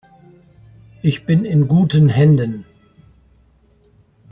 [1.03, 2.65] Ich bin in guten Händen.